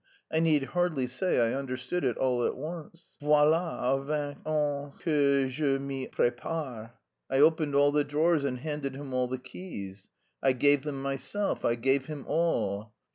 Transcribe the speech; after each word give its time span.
I 0.31 0.39
need 0.39 0.63
hardly 0.63 1.05
say 1.05 1.37
I 1.39 1.53
understood 1.55 2.03
it 2.03 2.17
all 2.17 2.43
at 2.43 2.55
once. 2.57 3.17
Voilà 3.21 4.03
vingt 4.03 4.47
ans 4.47 4.99
que 4.99 5.47
je 5.47 5.77
m'y 5.77 6.07
prépare. 6.11 6.93
I 7.29 7.37
opened 7.37 7.75
all 7.75 7.91
the 7.91 8.03
drawers 8.03 8.43
and 8.43 8.57
handed 8.61 8.95
him 8.95 9.13
all 9.13 9.27
the 9.27 9.37
keys; 9.37 10.09
I 10.41 10.53
gave 10.53 10.81
them 10.81 11.03
myself, 11.03 11.63
I 11.63 11.75
gave 11.75 12.07
him 12.07 12.25
all. 12.27 12.93